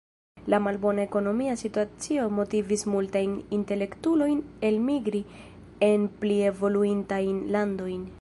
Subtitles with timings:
[0.51, 4.39] La malbona ekonomia situacio motivis multajn intelektulojn
[4.71, 5.21] elmigri
[5.89, 8.07] en pli evoluintajn landojn.